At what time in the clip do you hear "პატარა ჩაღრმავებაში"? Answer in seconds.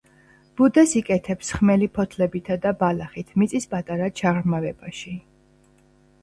3.75-5.15